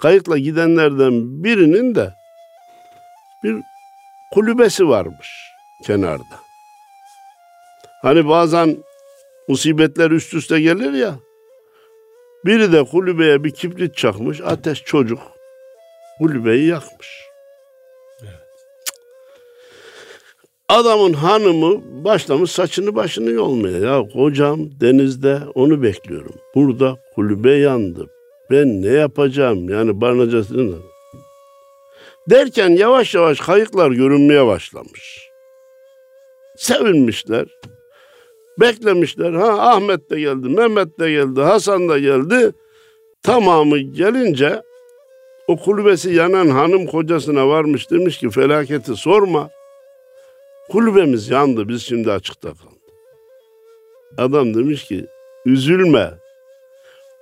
[0.01, 2.15] kayıkla gidenlerden birinin de
[3.43, 3.57] bir
[4.33, 5.29] kulübesi varmış
[5.87, 6.45] kenarda.
[8.03, 8.77] Hani bazen
[9.49, 11.15] musibetler üst üste gelir ya.
[12.45, 15.21] Biri de kulübeye bir kibrit çakmış, ateş çocuk
[16.19, 17.24] kulübeyi yakmış.
[20.69, 23.79] Adamın hanımı başlamış saçını başını yolmaya.
[23.79, 26.35] Ya kocam denizde onu bekliyorum.
[26.55, 28.11] Burada kulübe yandı.
[28.51, 29.69] Ben ne yapacağım?
[29.69, 30.77] Yani barınacasını.
[32.31, 35.31] Derken yavaş yavaş kayıklar görünmeye başlamış.
[36.57, 37.47] Sevinmişler.
[38.61, 39.33] Beklemişler.
[39.33, 42.53] Ha Ahmet de geldi, Mehmet de geldi, Hasan da geldi.
[43.23, 44.63] Tamamı gelince
[45.49, 49.51] o kulübesi yanan hanım kocasına varmış demiş ki felaketi sorma.
[50.71, 52.75] Kulübemiz yandı biz şimdi açıkta kaldık.
[54.19, 55.07] Adam demiş ki
[55.47, 56.11] üzülme.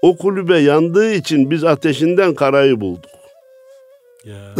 [0.02, 3.10] O kulübe yandığı için biz ateşinden karayı bulduk.
[4.24, 4.54] Ya.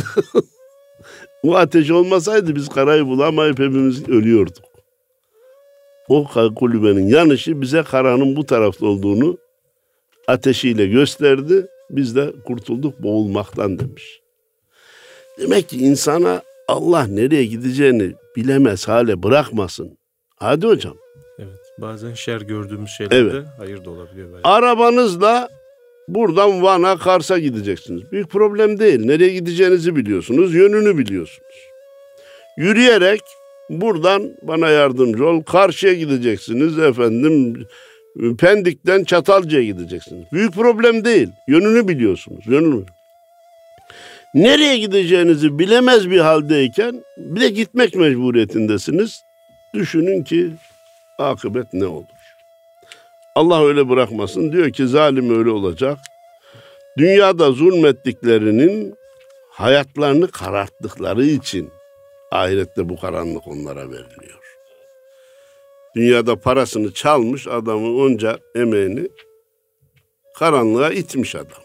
[1.43, 4.65] o ateş olmasaydı biz karayı bulamayıp hepimiz ölüyorduk.
[6.09, 9.39] O kulübenin yanışı bize karanın bu tarafta olduğunu
[10.29, 11.67] ateşiyle gösterdi.
[11.91, 14.21] Biz de kurtulduk boğulmaktan demiş.
[15.39, 19.99] Demek ki insana Allah nereye gideceğini bilemez hale bırakmasın.
[20.37, 20.95] Hadi hocam.
[21.39, 21.61] Evet.
[21.79, 23.47] Bazen şer gördüğümüz şeylerde evet.
[23.59, 24.29] hayır da olabiliyor.
[24.33, 24.49] Belki.
[24.49, 25.49] Arabanızla
[26.09, 28.13] buradan Van'a Kars'a gideceksiniz.
[28.13, 29.07] Büyük problem değil.
[29.07, 30.55] Nereye gideceğinizi biliyorsunuz.
[30.55, 31.57] Yönünü biliyorsunuz.
[32.57, 33.21] Yürüyerek
[33.71, 35.43] buradan bana yardımcı ol.
[35.43, 37.67] Karşıya gideceksiniz efendim.
[38.39, 40.25] Pendik'ten Çatalca'ya gideceksiniz.
[40.33, 41.29] Büyük problem değil.
[41.49, 42.47] Yönünü biliyorsunuz.
[42.47, 42.85] Yönünü.
[44.35, 49.23] Nereye gideceğinizi bilemez bir haldeyken bir de gitmek mecburiyetindesiniz.
[49.75, 50.51] Düşünün ki
[51.19, 52.05] akıbet ne olur?
[53.35, 54.53] Allah öyle bırakmasın.
[54.53, 55.99] Diyor ki zalim öyle olacak.
[56.99, 58.95] Dünyada zulmettiklerinin
[59.51, 61.71] hayatlarını kararttıkları için
[62.31, 64.43] ahirette bu karanlık onlara veriliyor.
[65.97, 69.09] Dünyada parasını çalmış adamın onca emeğini
[70.39, 71.62] karanlığa itmiş adam.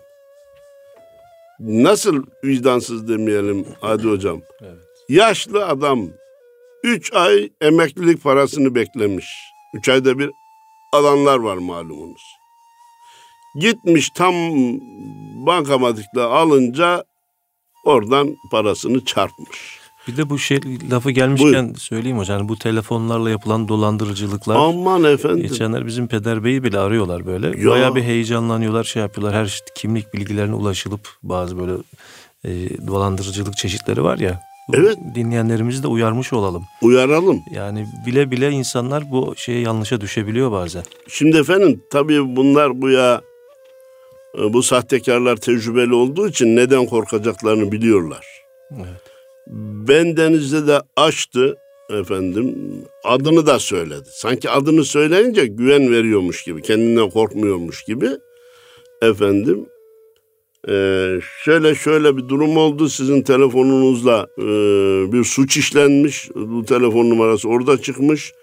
[1.60, 4.41] Nasıl vicdansız demeyelim Hadi hocam.
[4.62, 4.88] Evet.
[5.10, 6.10] Yaşlı adam
[6.84, 9.26] üç ay emeklilik parasını beklemiş.
[9.74, 10.32] Üç ayda bir
[10.93, 12.22] alanlar var malumunuz.
[13.60, 14.34] Gitmiş tam
[15.46, 17.04] bankamatikle alınca
[17.86, 19.77] oradan parasını çarpmış.
[20.08, 20.60] Bir de bu şey
[20.91, 21.78] lafı gelmişken Buyur.
[21.78, 22.39] söyleyeyim hocam.
[22.39, 24.56] Yani bu telefonlarla yapılan dolandırıcılıklar.
[24.56, 25.41] Aman efendim.
[25.41, 27.62] Geçenler bizim peder beyi bile arıyorlar böyle.
[27.62, 27.70] Ya.
[27.70, 29.36] Bayağı bir heyecanlanıyorlar şey yapıyorlar.
[29.36, 31.74] Her şey, kimlik bilgilerine ulaşılıp bazı böyle
[32.46, 32.50] e,
[32.88, 34.41] dolandırıcılık çeşitleri var ya.
[34.74, 34.98] Evet.
[35.15, 36.63] Dinleyenlerimizi de uyarmış olalım.
[36.82, 37.39] Uyaralım.
[37.52, 40.84] Yani bile bile insanlar bu şeye yanlışa düşebiliyor bazen.
[41.10, 43.22] Şimdi efendim tabii bunlar bu ya
[44.38, 48.26] e, bu sahtekarlar tecrübeli olduğu için neden korkacaklarını biliyorlar.
[48.76, 49.07] Evet.
[49.88, 51.58] Ben denizde de açtı
[51.90, 52.56] efendim
[53.04, 54.10] adını da söyledi.
[54.12, 58.10] Sanki adını söyleyince güven veriyormuş gibi, kendinden korkmuyormuş gibi.
[59.02, 59.66] Efendim
[60.70, 62.90] Ee, şöyle şöyle bir durum oldu.
[62.90, 64.44] Sizin telefonunuzla e,
[65.14, 66.30] bir suç işlenmiş.
[66.36, 68.34] Bu telefon numarası orada çıkmış.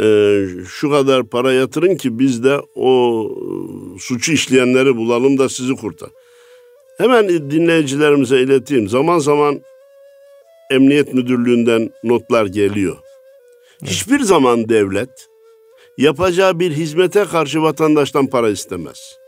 [0.00, 3.22] Ee, şu kadar para yatırın ki biz de o
[3.96, 6.10] e, suçu işleyenleri bulalım da sizi kurtar.
[6.98, 8.88] Hemen dinleyicilerimize ileteyim.
[8.88, 9.60] Zaman zaman
[10.70, 12.96] emniyet müdürlüğünden notlar geliyor.
[13.84, 15.28] Hiçbir zaman devlet
[15.98, 19.18] yapacağı bir hizmete karşı vatandaştan para istemez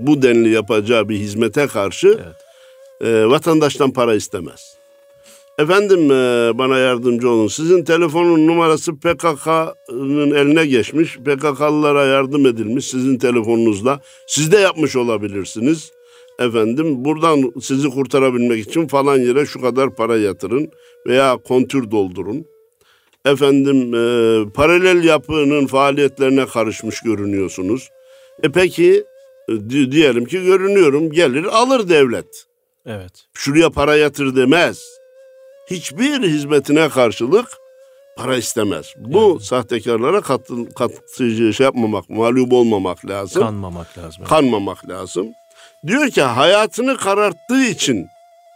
[0.00, 3.14] bu denli yapacağı bir hizmete karşı evet.
[3.14, 4.76] e, vatandaştan para istemez.
[5.58, 7.48] Efendim e, bana yardımcı olun.
[7.48, 11.18] Sizin telefonun numarası PKK'nın eline geçmiş.
[11.18, 14.00] PKK'lılara yardım edilmiş sizin telefonunuzla.
[14.26, 15.92] Siz de yapmış olabilirsiniz.
[16.40, 20.70] Efendim buradan sizi kurtarabilmek için falan yere şu kadar para yatırın
[21.06, 22.46] veya kontür doldurun.
[23.24, 27.88] Efendim e, paralel yapının faaliyetlerine karışmış görünüyorsunuz.
[28.42, 29.04] E peki
[29.68, 32.46] diyelim ki görünüyorum gelir alır devlet.
[32.86, 33.12] Evet.
[33.34, 34.84] Şuraya para yatır demez.
[35.70, 37.48] Hiçbir hizmetine karşılık
[38.16, 38.94] para istemez.
[38.98, 39.42] Bu evet.
[39.42, 43.42] sahtekarlara katı, katıcı şey yapmamak, mağlup olmamak lazım.
[43.42, 44.24] Kanmamak lazım.
[44.24, 45.26] Kanmamak lazım.
[45.86, 48.08] Diyor ki hayatını kararttığı için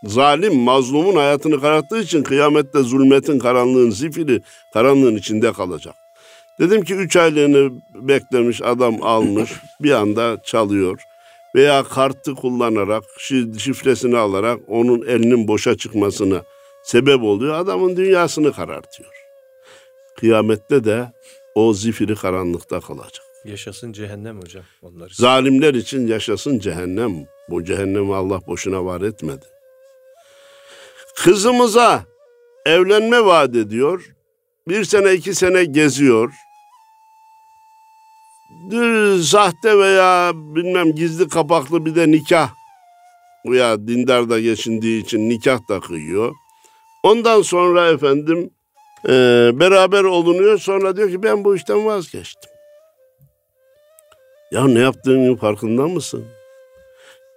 [0.02, 5.94] zalim mazlumun hayatını kararttığı için kıyamette zulmetin karanlığın zifiri karanlığın içinde kalacak.
[6.60, 11.02] Dedim ki üç aylığını beklemiş adam almış bir anda çalıyor.
[11.54, 13.02] Veya kartı kullanarak
[13.58, 16.42] şifresini alarak onun elinin boşa çıkmasına
[16.84, 17.54] sebep oluyor.
[17.54, 19.10] Adamın dünyasını karartıyor.
[20.16, 21.12] Kıyamette de
[21.54, 23.33] o zifiri karanlıkta kalacak.
[23.44, 25.22] Yaşasın cehennem hocam onlar için.
[25.22, 27.26] Zalimler için yaşasın cehennem.
[27.50, 29.46] Bu cehennemi Allah boşuna var etmedi.
[31.16, 32.04] Kızımıza
[32.66, 34.14] evlenme vaat ediyor.
[34.68, 36.32] Bir sene iki sene geziyor
[39.22, 42.50] sahte veya bilmem gizli kapaklı bir de nikah
[43.46, 46.32] veya dindar da geçindiği için nikah da kıyıyor.
[47.02, 48.50] Ondan sonra efendim
[49.08, 49.12] e,
[49.54, 52.53] beraber olunuyor sonra diyor ki ben bu işten vazgeçtim.
[54.54, 56.24] Ya ne yaptığının farkında mısın?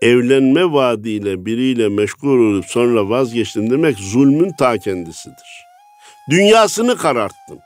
[0.02, 5.64] Evlenme vaadiyle biriyle meşgul olup sonra vazgeçtin demek zulmün ta kendisidir.
[6.30, 7.60] Dünyasını kararttın.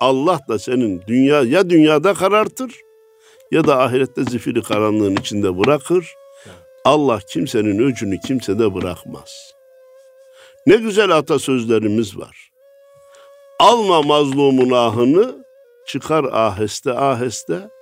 [0.00, 2.72] Allah da senin dünya ya dünyada karartır
[3.50, 6.14] ya da ahirette zifiri karanlığın içinde bırakır.
[6.84, 9.54] Allah kimsenin öcünü kimsede bırakmaz.
[10.66, 12.50] Ne güzel atasözlerimiz var.
[13.60, 15.44] Alma mazlumun ahını,
[15.86, 17.73] çıkar aheste aheste.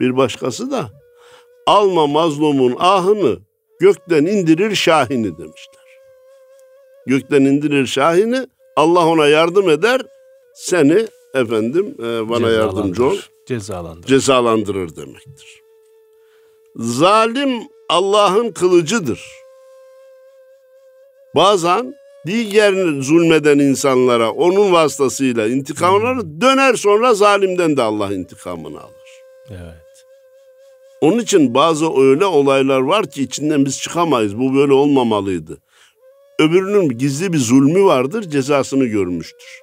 [0.00, 0.90] Bir başkası da
[1.66, 3.38] alma mazlumun ahını,
[3.80, 5.84] gökten indirir şahini demişler.
[7.06, 10.00] Gökten indirir şahini, Allah ona yardım eder,
[10.54, 13.16] seni efendim e, bana yardımcı ol.
[13.46, 14.06] Cezalandırır.
[14.06, 15.62] Cezalandırır demektir.
[16.76, 19.20] Zalim Allah'ın kılıcıdır.
[21.34, 21.94] Bazen
[22.26, 26.40] diğer zulmeden insanlara onun vasıtasıyla intikamını hmm.
[26.40, 29.22] döner sonra zalimden de Allah intikamını alır.
[29.50, 29.87] Evet.
[31.00, 34.38] Onun için bazı öyle olaylar var ki içinden biz çıkamayız.
[34.38, 35.58] Bu böyle olmamalıydı.
[36.38, 39.60] Öbürünün gizli bir zulmü vardır, cezasını görmüştür.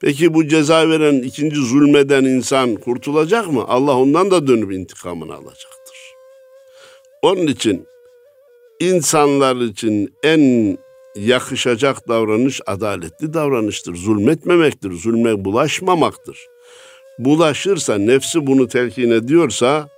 [0.00, 3.64] Peki bu ceza veren ikinci zulmeden insan kurtulacak mı?
[3.68, 5.96] Allah ondan da dönüp intikamını alacaktır.
[7.22, 7.86] Onun için
[8.80, 10.78] insanlar için en
[11.16, 13.94] yakışacak davranış adaletli davranıştır.
[13.94, 16.46] Zulmetmemektir, zulme bulaşmamaktır.
[17.18, 19.88] Bulaşırsa, nefsi bunu telkin ediyorsa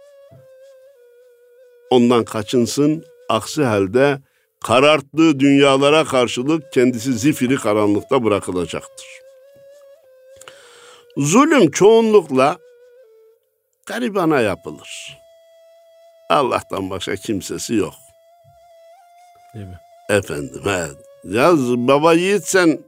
[1.92, 3.04] ondan kaçınsın.
[3.28, 4.18] Aksi halde
[4.64, 9.06] kararttığı dünyalara karşılık kendisi zifiri karanlıkta bırakılacaktır.
[11.16, 12.56] Zulüm çoğunlukla
[13.86, 15.18] garibana yapılır.
[16.30, 17.94] Allah'tan başka kimsesi yok.
[19.54, 19.78] Değil mi?
[20.08, 20.96] Efendim evet.
[21.24, 22.78] Ya baba yiğit sen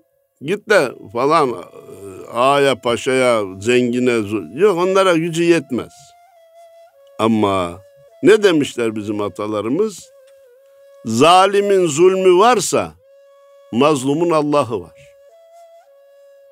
[0.42, 1.62] git de falan e,
[2.32, 4.12] ağaya paşaya zengine
[4.54, 5.92] yok onlara gücü yetmez.
[7.18, 7.80] Ama
[8.24, 10.10] ne demişler bizim atalarımız?
[11.04, 12.94] Zalimin zulmü varsa
[13.72, 15.00] mazlumun Allah'ı var.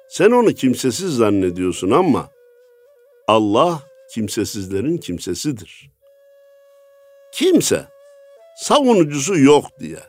[0.09, 2.29] Sen onu kimsesiz zannediyorsun ama
[3.29, 3.83] Allah
[4.14, 5.91] kimsesizlerin kimsesidir.
[7.33, 7.85] Kimse
[8.57, 10.01] savunucusu yok diye,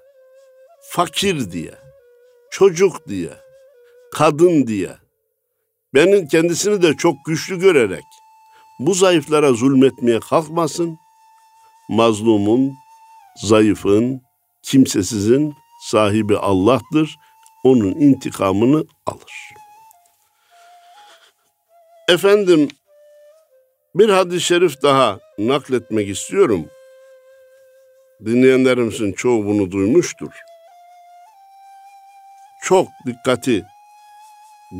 [0.81, 1.73] fakir diye,
[2.51, 3.33] çocuk diye,
[4.11, 4.89] kadın diye,
[5.93, 8.03] benim kendisini de çok güçlü görerek
[8.79, 11.02] bu zayıflara zulmetmeye kalkmasın.
[11.89, 12.73] Mazlumun,
[13.35, 14.21] zayıfın,
[14.63, 17.17] kimsesizin sahibi Allah'tır.
[17.63, 19.53] Onun intikamını alır.
[22.09, 22.69] Efendim
[23.95, 26.65] bir hadis-i şerif daha nakletmek istiyorum.
[28.25, 30.31] dinleyenlerimizin çoğu bunu duymuştur.
[32.63, 33.65] Çok dikkati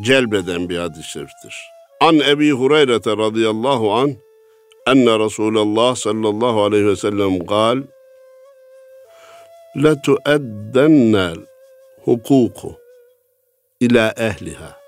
[0.01, 1.55] celbeden bir hadis-i şeriftir.
[1.99, 4.15] An Ebi Hureyre radıyallahu an
[4.86, 7.82] enne Resulullah sallallahu aleyhi ve sellem gal
[9.76, 11.46] لَتُؤَدَّنَّ
[12.04, 12.76] hukuku
[13.80, 14.80] ila ehliha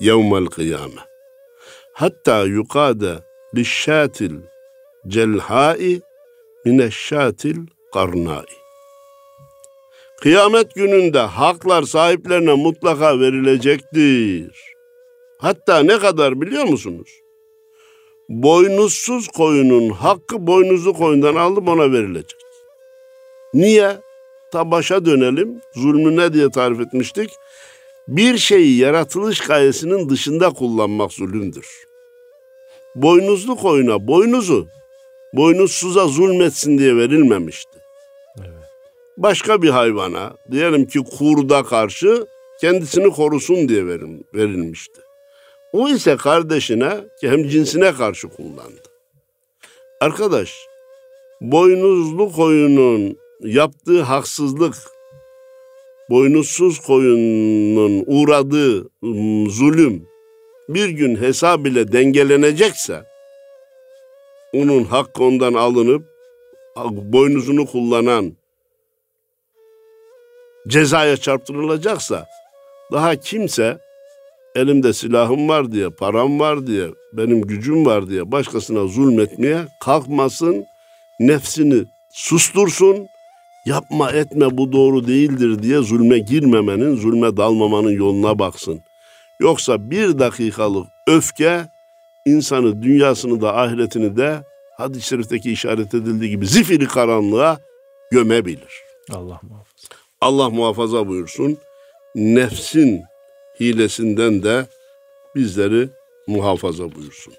[0.00, 1.02] yevmel kıyame.
[1.92, 3.14] Hatta yukade
[3.54, 4.34] lişşatil
[5.08, 6.00] celhai
[6.64, 7.56] mineşşatil
[7.94, 8.44] karnai.
[10.20, 14.60] Kıyamet gününde haklar sahiplerine mutlaka verilecektir.
[15.40, 17.08] Hatta ne kadar biliyor musunuz?
[18.29, 22.39] Boynuzsuz koyunun hakkı boynuzlu koyundan aldım ona verilecek.
[23.53, 23.97] Niye?
[24.51, 25.61] Ta başa dönelim.
[25.75, 27.29] Zulmü ne diye tarif etmiştik?
[28.07, 31.67] Bir şeyi yaratılış gayesinin dışında kullanmak zulümdür.
[32.95, 34.67] Boynuzlu koyuna boynuzu
[35.33, 37.79] boynuzsuza zulmetsin diye verilmemişti.
[38.39, 38.49] Evet.
[39.17, 42.27] Başka bir hayvana diyelim ki kurda karşı
[42.61, 43.85] kendisini korusun diye
[44.33, 45.01] verilmişti.
[45.73, 48.81] O ise kardeşine hem cinsine karşı kullandı.
[50.01, 50.67] Arkadaş
[51.41, 54.75] boynuzlu koyunun yaptığı haksızlık,
[56.09, 58.89] boynuzsuz koyunun uğradığı
[59.49, 60.07] zulüm
[60.69, 63.03] bir gün hesab ile dengelenecekse
[64.53, 66.03] onun hakkı ondan alınıp
[66.91, 68.33] boynuzunu kullanan
[70.67, 72.25] cezaya çarptırılacaksa
[72.91, 73.77] daha kimse
[74.55, 80.65] elimde silahım var diye, param var diye, benim gücüm var diye başkasına zulmetmeye kalkmasın,
[81.19, 83.07] nefsini sustursun,
[83.65, 88.79] yapma etme bu doğru değildir diye zulme girmemenin, zulme dalmamanın yoluna baksın.
[89.39, 91.65] Yoksa bir dakikalık öfke
[92.25, 94.43] insanı dünyasını da ahiretini de
[94.77, 97.57] hadis-i şerifteki işaret edildiği gibi zifiri karanlığa
[98.11, 98.81] gömebilir.
[99.11, 99.87] Allah muhafaza.
[100.21, 101.57] Allah muhafaza buyursun.
[102.15, 103.03] Nefsin
[103.59, 104.65] hilesinden de
[105.35, 105.89] bizleri
[106.27, 107.33] muhafaza buyursun.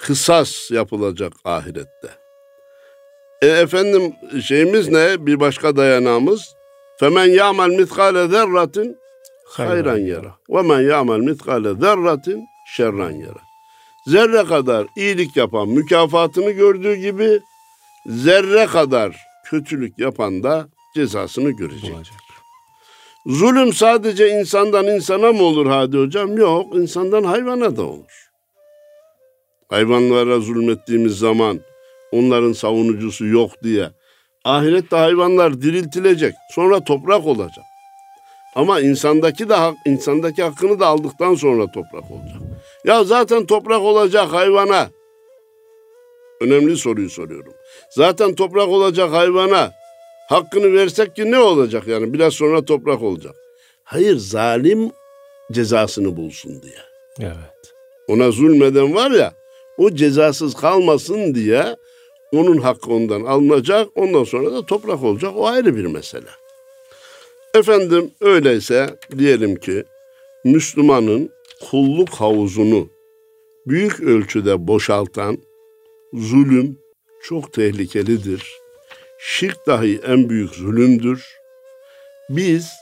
[0.00, 2.08] Kısas yapılacak ahirette.
[3.42, 4.12] E efendim
[4.42, 5.26] şeyimiz ne?
[5.26, 6.54] Bir başka dayanağımız.
[7.00, 8.96] Femen ya'mel mitkale zerratin
[9.46, 10.34] hayran yara.
[10.50, 12.44] Ve men ya'mel mitkale zerratin
[12.76, 13.40] şerran yara.
[14.06, 17.40] Zerre kadar iyilik yapan mükafatını gördüğü gibi
[18.06, 21.94] zerre kadar kötülük yapan da cezasını görecek.
[21.94, 22.27] Olacak.
[23.28, 26.36] Zulüm sadece insandan insana mı olur Hadi Hocam?
[26.36, 28.28] Yok, insandan hayvana da olur.
[29.68, 31.60] Hayvanlara zulmettiğimiz zaman
[32.12, 33.90] onların savunucusu yok diye.
[34.44, 36.34] Ahirette hayvanlar diriltilecek.
[36.54, 37.64] Sonra toprak olacak.
[38.54, 39.56] Ama insandaki de
[39.86, 42.42] insandaki hakkını da aldıktan sonra toprak olacak.
[42.84, 44.88] Ya zaten toprak olacak hayvana.
[46.40, 47.52] Önemli soruyu soruyorum.
[47.90, 49.72] Zaten toprak olacak hayvana
[50.28, 53.34] hakkını versek ki ne olacak yani biraz sonra toprak olacak.
[53.84, 54.90] Hayır zalim
[55.52, 56.78] cezasını bulsun diye.
[57.20, 57.74] Evet.
[58.08, 59.32] Ona zulmeden var ya
[59.78, 61.76] o cezasız kalmasın diye
[62.32, 63.88] onun hakkı ondan alınacak.
[63.94, 65.32] Ondan sonra da toprak olacak.
[65.36, 66.30] O ayrı bir mesele.
[67.54, 69.84] Efendim öyleyse diyelim ki
[70.44, 71.30] Müslümanın
[71.70, 72.88] kulluk havuzunu
[73.66, 75.38] büyük ölçüde boşaltan
[76.12, 76.78] zulüm
[77.22, 78.58] çok tehlikelidir.
[79.18, 81.38] Şirk dahi en büyük zulümdür.
[82.28, 82.72] Biz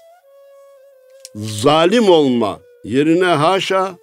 [1.34, 3.98] zalim olma yerine haşa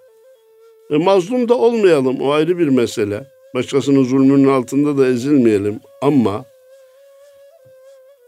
[0.90, 3.26] e, mazlum da olmayalım o ayrı bir mesele.
[3.54, 6.44] Başkasının zulmünün altında da ezilmeyelim ama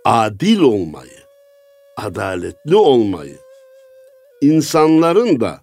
[0.04, 1.20] adil olmayı,
[1.96, 3.36] adaletli olmayı,
[4.40, 5.60] insanların da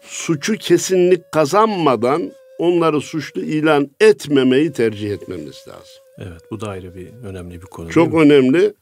[0.00, 6.03] suçu kesinlik kazanmadan onları suçlu ilan etmemeyi tercih etmemiz lazım.
[6.18, 7.90] Evet bu da ayrı bir önemli bir konu.
[7.90, 8.74] Çok önemli.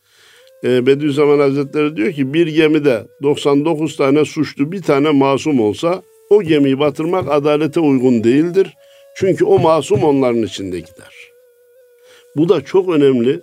[0.64, 6.42] Ee, Bediüzzaman Hazretleri diyor ki bir gemide 99 tane suçlu bir tane masum olsa o
[6.42, 8.74] gemiyi batırmak adalete uygun değildir.
[9.16, 11.14] Çünkü o masum onların içinde gider.
[12.36, 13.40] Bu da çok önemli.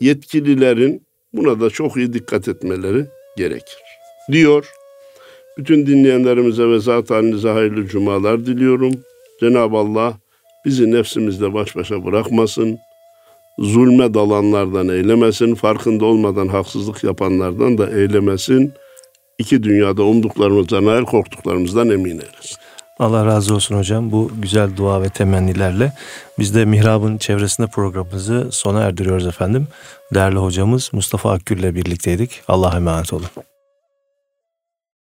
[0.00, 3.04] Yetkililerin buna da çok iyi dikkat etmeleri
[3.36, 3.78] gerekir.
[4.32, 4.70] Diyor.
[5.58, 8.92] Bütün dinleyenlerimize ve zat halinize hayırlı cumalar diliyorum.
[9.40, 10.14] Cenab-ı Allah
[10.64, 12.78] bizi nefsimizle baş başa bırakmasın.
[13.58, 15.54] Zulme dalanlardan eylemesin.
[15.54, 18.72] Farkında olmadan haksızlık yapanlardan da eylemesin.
[19.38, 22.56] İki dünyada umduklarımızdan, hayal korktuklarımızdan emin eylesin.
[22.98, 24.10] Allah razı olsun hocam.
[24.10, 25.92] Bu güzel dua ve temennilerle
[26.38, 29.66] biz de Mihrab'ın çevresinde programımızı sona erdiriyoruz efendim.
[30.14, 32.42] Değerli hocamız Mustafa Akgül ile birlikteydik.
[32.48, 33.26] Allah'a emanet olun.